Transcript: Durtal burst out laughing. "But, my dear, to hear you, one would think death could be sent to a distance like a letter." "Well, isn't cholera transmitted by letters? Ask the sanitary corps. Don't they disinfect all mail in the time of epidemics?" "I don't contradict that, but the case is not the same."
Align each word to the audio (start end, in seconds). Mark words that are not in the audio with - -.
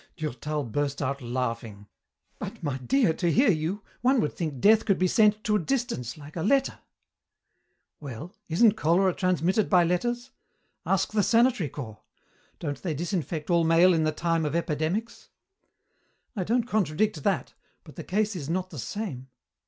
Durtal 0.17 0.63
burst 0.63 0.99
out 0.99 1.21
laughing. 1.21 1.85
"But, 2.39 2.63
my 2.63 2.79
dear, 2.79 3.13
to 3.13 3.31
hear 3.31 3.51
you, 3.51 3.83
one 4.01 4.19
would 4.19 4.33
think 4.33 4.59
death 4.59 4.83
could 4.83 4.97
be 4.97 5.05
sent 5.07 5.43
to 5.43 5.55
a 5.55 5.59
distance 5.59 6.17
like 6.17 6.35
a 6.35 6.41
letter." 6.41 6.79
"Well, 7.99 8.33
isn't 8.49 8.71
cholera 8.75 9.13
transmitted 9.13 9.69
by 9.69 9.83
letters? 9.83 10.31
Ask 10.87 11.11
the 11.11 11.21
sanitary 11.21 11.69
corps. 11.69 12.01
Don't 12.57 12.81
they 12.81 12.95
disinfect 12.95 13.51
all 13.51 13.63
mail 13.63 13.93
in 13.93 14.03
the 14.03 14.11
time 14.11 14.43
of 14.43 14.55
epidemics?" 14.55 15.29
"I 16.35 16.45
don't 16.45 16.63
contradict 16.63 17.21
that, 17.21 17.53
but 17.83 17.95
the 17.95 18.03
case 18.03 18.35
is 18.35 18.49
not 18.49 18.71
the 18.71 18.79
same." 18.79 19.27